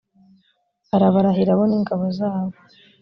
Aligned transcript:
arabarahira, 0.95 1.57
bo 1.57 1.63
n’ingabo 1.69 2.05
zabo 2.17 2.55